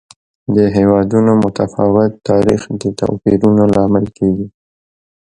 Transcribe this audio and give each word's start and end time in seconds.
د 0.55 0.57
هېوادونو 0.77 1.31
متفاوت 1.43 2.11
تاریخ 2.29 2.61
د 2.81 2.83
توپیرونو 2.99 3.63
لامل 3.75 4.05
کېږي. 4.17 4.47